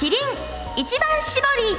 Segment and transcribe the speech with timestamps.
[0.00, 0.18] キリン
[0.78, 1.76] 一番搾り。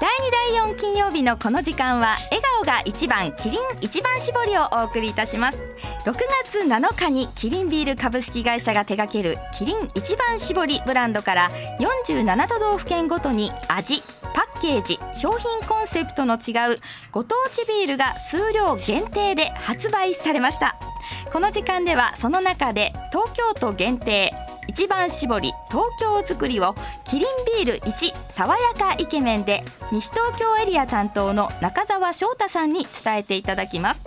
[0.00, 5.58] 第2第4金曜日のこの時間は笑顔が一番キリン一番搾りをお送りいたします。
[6.04, 6.14] 6
[6.44, 14.02] 月7日にキリンビール株式会社が手掛けるキリン一番搾りブランドから47都道府県ごとに味
[14.34, 16.80] パッケージ商品コンセプトの違う
[17.12, 20.91] ご当地ビールが数量限定で発売されました。
[21.32, 24.34] この時間ではその中で東京都限定
[24.68, 27.28] 一番搾り東京作りをキリン
[27.64, 34.00] ビール1爽やかイケメンで西東京エリア担当の中澤翔太さんに伝えていただきます。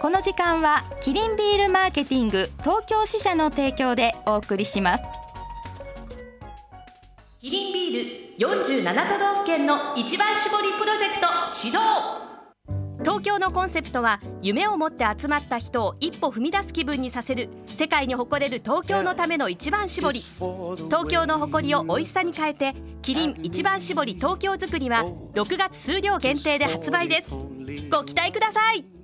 [0.00, 5.04] この時間はキリンビールマーケティング東京支社の提供でお送りします。
[7.40, 12.27] キリンビール47都道府県の一番搾りプロジェクト始動。
[13.08, 20.20] 東京のコンセプトは夢を持って集まった人を一歩踏み出す気分にさせる世界に誇れる東京のための一番搾り。
[20.20, 27.30] 東京の誇りを美味しさに変えてキリン一番搾り東京づくりは6月数量限定で発売です。
[27.90, 28.97] ご期待ください。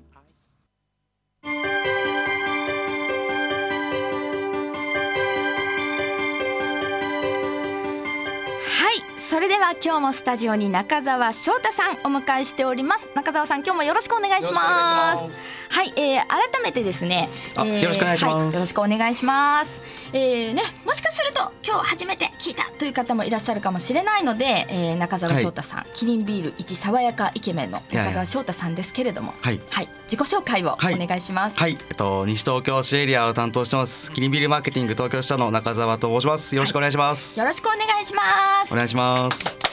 [9.34, 13.08] それでは今日もスタジオに中澤翔太さんお迎えしております。
[13.16, 15.28] 中澤さん今日もよろしくお願いします。
[15.74, 18.34] はい、えー、改めてですね、あよろしくお願いします。
[18.36, 19.82] はよろしくお願いします。
[20.12, 29.60] えー、ねもしかすると今日初めて聞いたという方もいらっしゃるかもしれないので、えー、中澤翔太さん、キリンビール一爽やかイケメンの中澤翔太さんですけれどもはい。
[29.68, 31.06] はい、自己紹介をおはい。
[31.06, 34.12] 願いします、はい、えっと西東京市エリアを担当してます。
[34.12, 36.54] キリンビールマーケティング東京支社の中澤と申します。
[36.54, 37.36] よろしくお願いします。
[37.36, 38.22] よろしくお願いしま
[38.64, 38.72] す。
[38.72, 39.63] お願いします。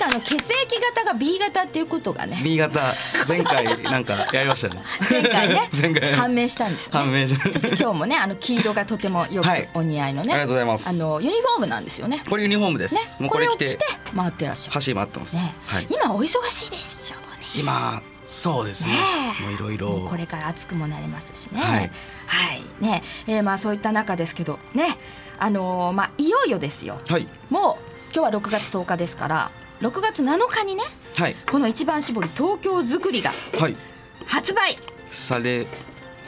[0.00, 2.94] 確かあの血液型が B 型っていうことがね B 型
[3.28, 4.82] 前回なんかやりましたね。
[5.10, 6.14] 前回ね 前回。
[6.14, 6.98] 判明したんですよね。
[6.98, 9.68] 判明しそして今日もねあの黄色がとてもよくはい。
[9.74, 10.88] お似合いのね、ありがとうございます。
[10.88, 12.22] あのユニフォームなんですよね。
[12.28, 12.94] これユニフォームです。
[12.94, 14.72] ねもうこれ着てこれを着て回ってらっしゃる。
[14.72, 15.36] 走り回ってます。
[15.36, 15.86] ね、はい。
[15.90, 17.46] 今お忙しいでしょうね。
[17.56, 18.92] 今そうですね。
[18.94, 19.36] ね。
[19.40, 20.06] もういろいろ。
[20.08, 20.16] こ。
[20.16, 21.60] れから暑くもなりますしね。
[21.60, 21.90] はい。
[22.26, 22.62] はい。
[22.80, 24.96] ね、えー、まあそういった中ですけどね。
[25.38, 27.00] あのーまあいよいよですよ。
[27.08, 27.26] はい。
[27.48, 29.50] もう今日は6月10日ですから
[29.80, 30.82] 6月7日にね
[31.16, 31.36] はい。
[31.50, 33.76] この一番搾り東京作りがはい。
[34.26, 34.76] 発売。
[35.08, 35.66] され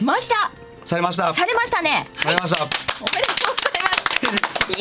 [0.01, 0.51] ました。
[0.85, 1.33] されました。
[1.33, 2.09] されましたね。
[2.17, 2.63] されました。
[2.63, 4.73] おめでとうございます。
[4.73, 4.79] いや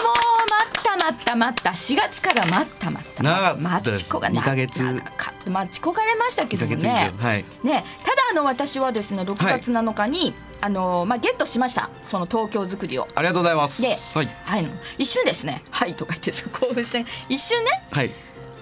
[0.00, 0.14] ーもう
[0.48, 1.70] 待った待った待った。
[1.70, 3.56] 4月から待った待った。
[3.56, 4.82] 待ちこが二ヶ月。
[4.84, 7.12] 待ち焦がれましたけどもね。
[7.18, 7.24] 上。
[7.24, 7.44] はい。
[7.64, 11.90] ねただあの私はですね6月7日に、あのまあゲットしました。
[12.06, 13.06] その東京作りを。
[13.14, 13.82] ありがとうございます。
[13.82, 14.28] で、はい。
[14.46, 17.86] はい、一瞬ですね「はい」とか言って興奮して一瞬ね。
[17.90, 18.10] はい。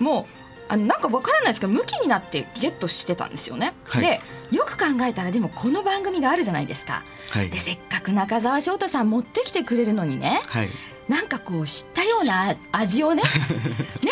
[0.01, 0.25] もう
[0.69, 3.75] あのなんかわからないですけど向きになってゲットしてたんですよね。
[3.87, 4.03] はい。
[4.03, 4.21] で
[4.51, 7.05] よく考えたらでもこの番組があるじゃないですか。
[7.31, 7.51] はい。
[7.51, 10.43] でせっかく中澤翔太さん持ってきてくれるのにね。
[10.49, 10.71] はい。
[11.09, 13.23] なんかこう知ったような味をね。
[14.03, 14.11] ね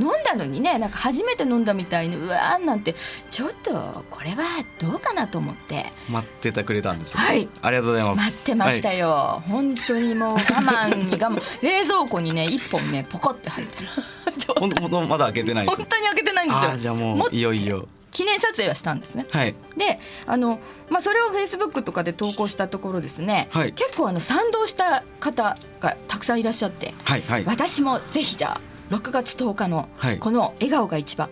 [0.00, 2.94] 飲んだのにねなんか初めて飲んだみたいにうわーなんて
[3.30, 7.22] ちょっとこれはどうかなと思って待っててくれたんですね。
[7.22, 8.18] はいありがとうございます。
[8.18, 13.88] 待ってましたよ、本当にもう我慢に我慢 冷蔵庫にね一本ねポコって入ってる
[14.58, 15.76] ほんとまだ開けてない本。
[15.76, 17.86] 当に開けてないんですよああじゃあももういよいよ。
[18.12, 19.54] 記念撮影はしたんですねはい。
[19.76, 20.58] であの、
[20.88, 27.44] まあ、それをフェイスブックとかで投稿したところですね、はい結構あの賛同した方がたくさんいらっしゃってはいはい。
[27.46, 28.60] 私もぜひじゃあ
[28.90, 30.18] 6月10日のはい。
[30.18, 31.30] この「笑顔が一番」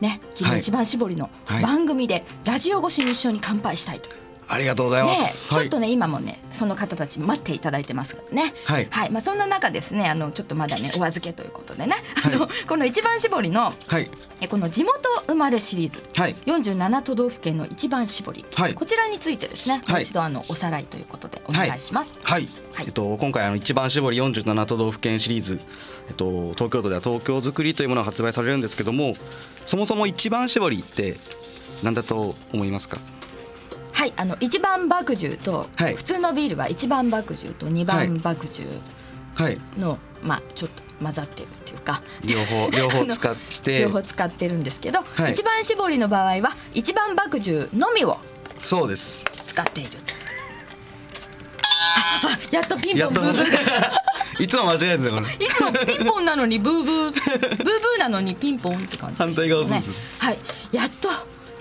[0.00, 1.62] ね「君一番搾り」のはい。
[1.62, 4.08] 番組でラジオ越しに一緒に乾杯したいと、
[4.50, 5.52] ありがとうございまねす。
[5.52, 5.64] はい。
[5.64, 8.54] ちょっとね今もねその方たち待っていただいてますからね。
[8.64, 8.88] はい。
[8.90, 9.10] はい。
[9.10, 14.10] まあ、そんな中ですねあのちょっとまだねお預けということでね、あのこの一番搾りのはい。
[14.40, 16.02] えこの地元生まれシリーズ。
[16.20, 16.34] はい。
[16.46, 18.74] 47都道府県の一番搾り、はい。
[18.74, 22.14] こちらについてですね、一度あのおさらいということでお願いします。
[22.22, 22.48] はい。
[22.72, 22.86] はい。
[22.86, 25.60] えっと今回あの一番搾り47都道府県シリーズ、
[26.08, 29.14] えっと東京都では東京作りというものが発売されるんですけども、
[29.66, 31.16] そもそも一番搾りって
[31.82, 32.98] 何だと思いますか？
[33.98, 38.68] はい、あの一番麦汁と、はい普通のビールは一番麦汁と二番麦汁
[39.34, 39.60] はい。
[39.76, 42.00] の、まあちょっと混ざってるっていうか。
[42.24, 43.34] 両方 両方使っ
[43.64, 48.18] て両方使ってるんですけど、はい一番搾りの場合は一番麦汁のみを
[48.60, 49.24] そうです。
[49.48, 49.90] 使っている。
[52.22, 53.98] ああやっとピンやっとポンブーブー。
[54.44, 55.44] いつも間違えるんですよこれ。
[55.44, 59.90] いつもピンポンなのにブーブーブーブーなのにピンポンって感じ反対側そうです
[60.20, 60.38] はい
[60.70, 61.08] やっと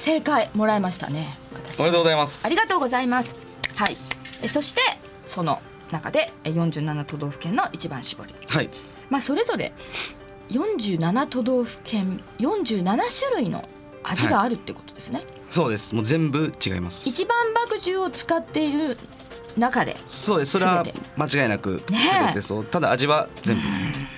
[0.07, 1.37] 正解もらいましたね。
[1.53, 1.81] 私。
[1.81, 2.45] おめでとうございます。
[2.45, 2.49] あ。
[2.49, 3.35] りがとうございます。
[3.75, 3.97] はい。
[4.41, 4.79] えそして
[5.27, 5.61] その
[5.91, 8.33] 中でえ47都道府県の一番搾り。
[8.47, 8.69] はい。
[9.09, 9.73] まあそれぞれ
[10.51, 13.67] 47都道府県47種類の
[14.01, 15.93] 味があるってことですね、そうです。
[15.93, 17.09] もう全部違います。
[17.09, 17.37] 一番
[17.69, 18.97] 麦汁を使っている
[19.57, 20.51] 中でそうです。
[20.51, 20.85] それは
[21.17, 22.65] 間違いなくね全てそう。
[22.65, 23.63] ただ味は全部。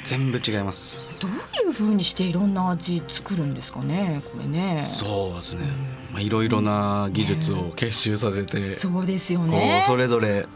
[0.03, 1.17] 全部違います。
[1.19, 1.35] どうい
[1.69, 4.21] う風にしていろんな味作るんですかね？
[4.31, 4.85] これね。
[4.87, 5.65] そうですね。
[6.11, 8.75] まあいろいろな技術を結集させて。
[8.75, 10.47] そうですよこねうそれぞれ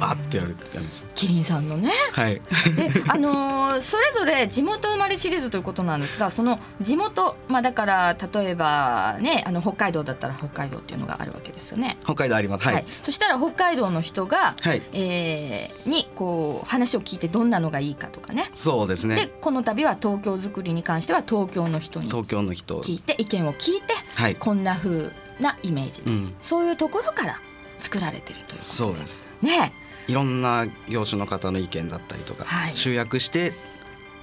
[0.00, 0.86] あってやるってやつ。
[0.86, 1.90] ですキリンさんのね。
[2.12, 2.34] はい。
[2.76, 11.98] であのーそれぞれ地元生まれシリーズということなんですがその地元まあだから例えばねあの北海道だったら北海道っていうのがあるわけですよね。
[12.04, 12.66] 北海道あります。
[12.68, 12.84] はい。
[13.02, 14.82] そしたら北海道の人が、はい。
[14.92, 18.44] えーにこう話を聞いてどんなのがいいかとかね。
[18.44, 19.30] でそうですね。
[19.40, 22.80] この度は東京作りに関しては東京の人に東京の人。
[22.80, 24.36] 聞いて意見を聞いてはい。
[24.36, 25.10] こんな風
[25.40, 26.34] なイメージ、うん。
[26.42, 27.36] そういうところから
[27.80, 29.22] 作られてるということそうです。
[29.42, 29.72] ね
[30.10, 32.76] いろんな業種の方の意見だったりとか、はい。
[32.76, 33.52] 集約して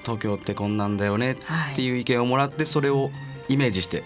[0.03, 1.93] 東京ってこんなんだよねはいってい。
[1.93, 3.09] う意見をもらってそれを
[3.47, 4.03] イメージして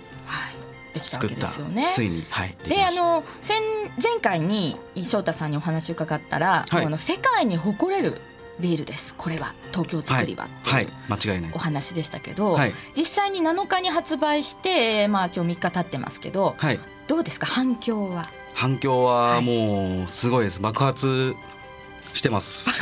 [0.95, 1.47] 作った。
[1.47, 1.89] ですよね。
[1.93, 3.61] ついにはいであの先
[4.01, 6.85] 前回に翔太さんにお話を伺ったら、はい。
[6.85, 8.21] あの世界に誇れる
[8.59, 9.15] ビールです。
[9.17, 9.55] これは。
[9.71, 10.47] 東京作りは。
[10.63, 10.87] はい。
[11.09, 11.51] 間違いない。
[11.53, 12.73] お話でしたけど、はい。
[12.95, 16.79] 実際に7日に発売してまあ今日3日経ってますけどはい。
[17.07, 17.47] どうですか？
[17.47, 18.29] 反響は。
[18.53, 20.61] 反響はもうすごいです。
[20.61, 21.35] 爆発
[22.13, 22.69] してます。
[22.69, 22.79] 爆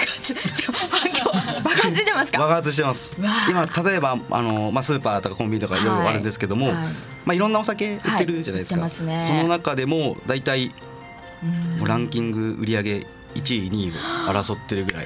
[1.81, 2.31] 発出てます。
[2.31, 3.15] か爆発してます。
[3.49, 5.83] 今例えばあの、まあ、スーパーとかコンビニとかい。
[5.83, 6.75] ろいろあるんですけども、はい。
[6.75, 9.21] いまあ、いろんなお酒売ってるじゃないですか、はいすね。
[9.21, 10.71] その中でも大体
[11.83, 12.91] ランキング売り上げ
[13.35, 13.93] 1位2位を
[14.33, 15.05] 争ってるぐらい。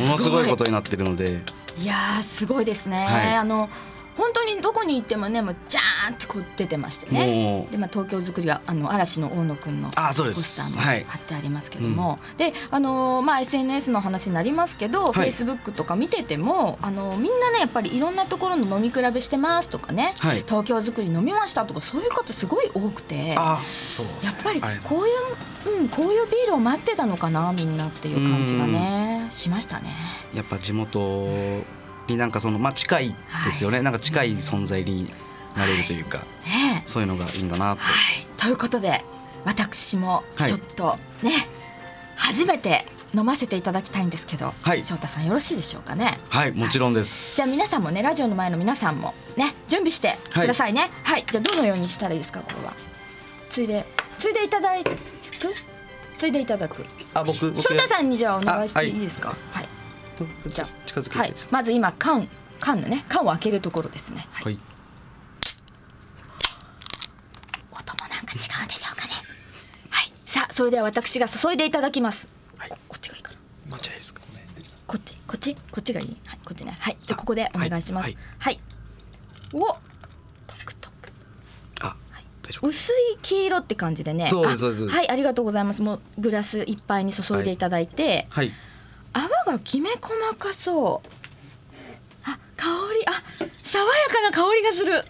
[0.00, 1.40] ものすごいことになってるので。
[1.76, 3.34] いやーすごいですね、はい。
[3.34, 3.68] あの
[4.16, 7.66] 本当にどこに行ってもねもうジャーンってこう出てましてね。
[7.70, 10.80] で、まあ、東京作りはあの嵐の大野くんのあそうでポスターも
[11.10, 15.30] 貼ってありますけども、であのーまあ SNS の話になりますけど、はい。
[15.30, 20.42] Facebook とか見ててもあのーみんなねやっぱりいろんなところの飲み比べしてますとかね、はい。
[20.46, 23.34] 東京作り飲みましたとかそういう方すごい多くて。
[23.36, 24.06] あそう。
[24.24, 25.10] やっぱりこうい
[25.74, 29.94] う、うん、こういうビールを待ってたのかなみんなっていう感じがねしましたね。
[30.34, 31.26] やっぱ地元
[32.08, 33.14] になんかそのまあ近い
[33.44, 35.10] ですよね、なんか近い存在に
[35.56, 39.04] なれるというか、ねそういうのがいいんだなって、はい、ということで
[39.44, 40.48] 私もはい。
[40.48, 41.48] ちょっとね、
[42.16, 44.82] 初めて飲ませていただきたいんですけど、はい。
[44.82, 46.18] 翔太さんよろしいでしょうかね？
[46.30, 47.36] はいもちろんです。
[47.36, 50.90] じゃあ皆さんもねラジオの前の皆さんもね準備してくださいね。
[51.04, 52.72] はい、じゃあどのようにしたらいいですかこれは？
[53.50, 53.86] ついで
[54.18, 54.90] ついでいただく？
[56.16, 56.84] ついでいただく。
[57.12, 57.62] あ僕僕。
[57.62, 59.36] 翔太さんにじゃあお願いしていいですか？
[59.52, 59.63] はい。
[60.48, 62.28] じゃあ近づけてはい、まず今缶
[62.60, 64.28] 缶のね缶を開けるところですね。
[64.32, 64.58] はいはい
[67.72, 69.12] 音もなんか違うんでしょうかね。
[69.90, 70.12] はい。
[70.26, 72.28] さあそれでは私が注いでいただきます。
[72.58, 73.38] はいここっちがいいかな。
[73.76, 74.20] こちらですか
[74.86, 75.54] こっちこっち？
[75.54, 76.16] こっちがいい？
[76.24, 76.76] はいこっちね。
[76.78, 76.96] はい。
[77.04, 78.04] じゃあここでお願いします。
[78.04, 78.60] はいはい。
[79.52, 79.76] お。
[82.62, 84.30] 薄い黄色って感じでね。
[84.30, 85.82] はいありがとうございます。
[85.82, 88.52] もうグラスいっぱいに注いでいただいて、はい
[89.58, 91.08] きめ細かそう。
[92.24, 92.66] あ香
[92.98, 93.22] りあ
[93.62, 95.04] 爽やかな香りがする。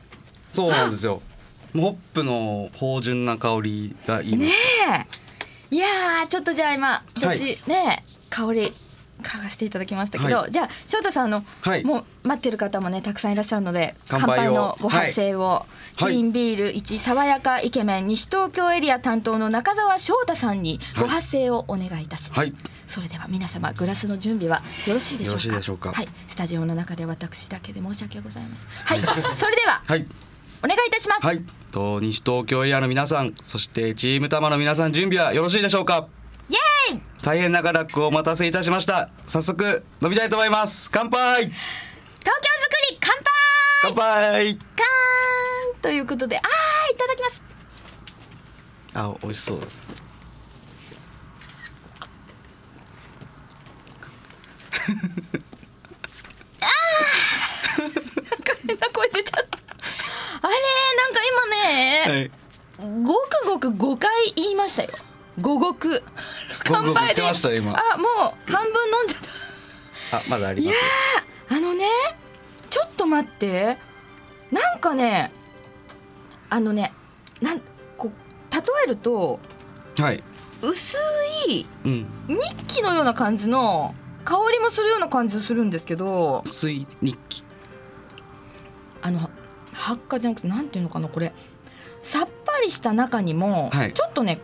[0.52, 1.20] そうなんですよ
[1.74, 4.52] ホップの芳醇な香りがいいのね
[5.72, 7.02] えいやーちょっとじゃあ今は
[7.34, 8.72] い私、ね香り
[9.24, 11.84] 嗅がせていただきましたけど、はじゃあ翔太さんあの、はい。
[11.84, 14.54] もう待ってる方もねたくさんいらっしゃるので乾杯を。
[14.54, 15.66] のご発声を、
[15.96, 22.54] キリンビール1爽やかイケメン西東京エリア担当の中澤翔太さんにご発声をお願いいたします、はい。
[22.88, 25.92] それでは皆様グラスの準備はよろしいでしょうか？
[25.92, 26.08] はい。
[26.28, 29.22] スタジオの中で私だけで申し訳ございませんはい。
[29.36, 30.06] それでははい。
[30.62, 31.44] お願いいたします、はい。
[31.72, 36.08] と西東京エリアの皆さんそしてチーム多摩の皆さん準備はよろしいでしょうか？
[37.24, 39.08] 大変長らくお待たせいたしました。
[39.26, 40.90] 早速飲みたいと思います。
[40.92, 41.44] 乾杯！
[41.46, 43.24] 東京作り乾杯！
[43.82, 44.56] 乾杯！
[44.56, 46.42] カーンということであー
[46.92, 47.42] いただきます。
[48.92, 49.58] あ美味しそう。
[49.64, 49.66] だ
[58.66, 59.58] 変な声出ちゃった。
[60.42, 60.54] あれ
[60.98, 63.02] なんか今ね、はい。
[63.02, 64.90] ごくごく5回言いましたよ
[65.40, 66.02] ごごく
[66.68, 67.72] ごくごく言ってましたよ今。
[67.72, 69.20] あもう半分飲んじゃっ
[70.10, 70.16] た。
[70.18, 70.78] あまだあります
[71.56, 71.86] あのね
[72.70, 73.78] ちょっと待って。
[74.52, 75.32] なんかね
[76.50, 76.92] あのね
[77.40, 77.60] なん
[77.96, 79.40] こう例えると
[79.98, 80.22] はい。
[80.62, 80.96] 薄
[81.48, 82.06] いうん。
[82.28, 87.42] 日記のような感じの香りもするような感じするんですけど水日記
[89.02, 89.28] あの
[89.72, 91.32] 発火じゃなくてなんていうのかなこれ。
[92.02, 93.92] さっぱりした中にも、はい。
[93.94, 94.38] ちょっとね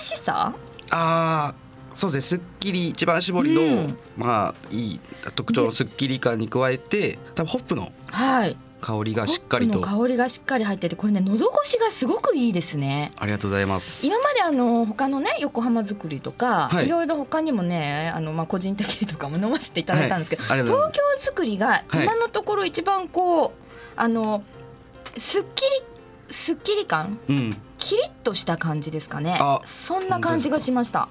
[0.00, 0.54] しさ？
[0.90, 2.40] あーそうですね。
[2.40, 3.98] すっきり一番搾りの、うん。
[4.16, 5.00] まあいい
[5.34, 8.56] 特徴のすっきり感に加えて多分ホップのはい。
[8.80, 9.74] 香りがしっかりと。
[9.74, 13.12] ホップの香りがしっかり入っててこれね喉越しがすごくいいですね。
[13.18, 14.06] ありがとうございます。
[14.06, 16.86] 今まであの他のね横浜作りとか、はい。
[16.86, 20.62] い、ろいろ他にもねあのまあ個人的にとかも飲ませていただいたんですけど、はい。
[20.62, 23.52] 東京作りが今のところ一番こう、
[23.96, 24.42] あの
[25.18, 29.36] すっきりすっきり感うんキリッとした感じですかね。
[29.40, 31.08] あそんな感じがしました。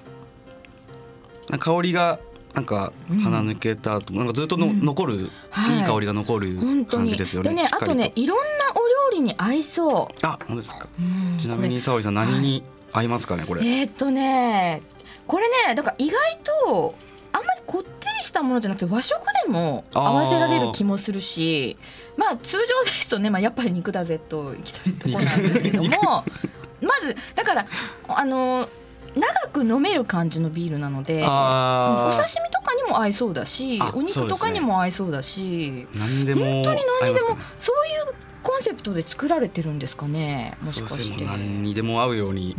[1.58, 2.18] 香りが
[2.54, 3.18] なんかうん。
[3.18, 4.84] 鼻抜けた後もなんかずっとの、うん。
[4.84, 5.78] 残る、はい。
[5.78, 7.52] い、い香りが残る感じですよね。
[7.52, 10.88] ねあとねいろんなお料理に合いそう、あ本当ですか。
[10.98, 12.62] うんちなみに沙織さん何に
[12.92, 14.82] 合いますかねこれ、えーっとね
[15.26, 16.18] これねだから意外
[16.66, 16.94] と
[17.32, 21.76] あんまりこってりしたものじゃなくて和食でも合わせられる気もするし
[22.16, 26.24] まあ通常ですとね、まあ、やっぱり肉だぜといきたいところなんですけども
[26.80, 27.66] まずだから
[28.08, 28.68] あの
[29.14, 37.36] 長く飲める感じのビールなのでおあ刺身とかにも合いそうだしあお肉とかにも合いそうだしー何でも本当に何にでもね。
[37.58, 40.98] そういうコンセプトで作られてるんですかねもしかして。
[40.98, 41.16] ですね。
[41.18, 42.56] もう何にでも合うように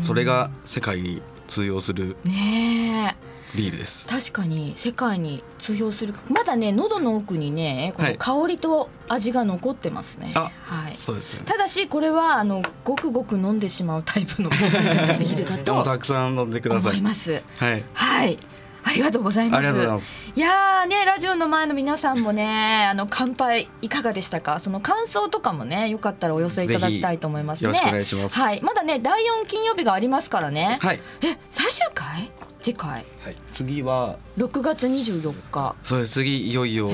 [0.00, 2.16] それが世界に通用する。
[2.24, 4.06] ねえビールです。
[4.06, 6.14] 確かに世界に通用する。
[6.28, 8.18] まだね喉の奥にねこのはい。
[8.18, 11.44] 香りと味が残ってますね、あはい、そうですね。
[11.44, 16.90] ただしこれはあのごくごく飲んでしまうタイプの ビールだとたくさん飲んでください。
[16.92, 17.42] 思います。
[17.58, 17.84] はい。
[17.92, 18.38] はい。
[18.84, 19.64] ありがとうございます。
[19.64, 20.32] います。
[20.34, 24.58] いやーねラジオの前の皆さんもねあの乾杯いかがでしたか？
[24.58, 27.66] その感想とかもねよかったらお寄せいただきたいと思いますね。
[27.68, 28.34] よろしくお願いします。
[28.34, 28.60] はい。
[28.62, 32.30] まだね第4金曜日がありますからね、はい、え最終回？
[32.62, 32.90] 次回。
[32.90, 33.04] はい、
[33.50, 34.16] 次は。
[34.38, 35.74] 6月24日。
[35.82, 36.14] そうです。
[36.14, 36.90] 次いよいよ。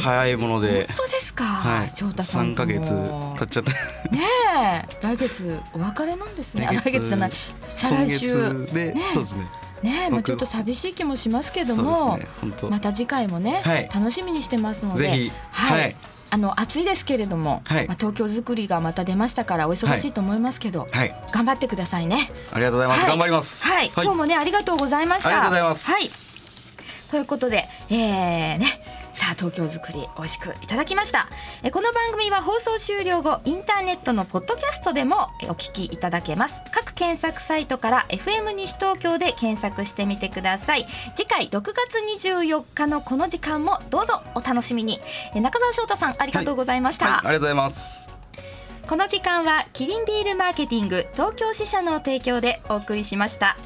[0.00, 0.86] 早いもので。
[0.88, 1.90] 本当ですか、はい。
[1.90, 3.70] 翔太さん3ヶ月も経っちゃった。
[4.14, 4.20] ね
[4.56, 5.06] え。
[5.06, 6.66] 来月お別れなんですね。
[6.66, 7.30] あ来月来月じゃない。
[7.74, 8.66] 再来週。
[8.72, 9.50] で、ねそうですね。
[9.82, 12.26] ねえ、まあ、僕ちょっと寂しい気もしますけども、ね。
[12.70, 13.90] また次回もね、はい。
[13.94, 15.04] 楽しみにしてますので。
[15.04, 15.32] ぜひ。
[15.50, 15.96] はい、はい
[16.34, 17.86] あの暑いですけれども、はい。
[17.86, 21.14] まあ、東京作りがまた出ましたからお忙しいと思いますけど、はい。
[21.30, 22.32] 頑張ってくださいね。
[22.52, 23.08] ありがとうございます、はい。
[23.10, 23.68] 頑張ります。
[23.68, 25.28] はい、今日もねありがとうございました。
[25.28, 25.90] ありがとうございます。
[25.92, 26.10] はい。
[27.12, 28.66] ということでえー、ね
[29.24, 31.28] さあ東京作り美味しくいただきました。
[31.62, 36.60] えこの番組は放送終了後インターネットのポッドキャストでもえお聞きいただけます。
[36.72, 40.86] 各検索サイトから FM 西東京で検索してみてください。
[41.14, 45.00] 次回6月24日のこの時間もどうぞお楽しみに。
[45.34, 48.10] え中澤翔太さんありがとうございました、はい、ありがとうございます。
[48.86, 53.56] この時間はキリンビールマーケティング東京支社の提供でお送りしました。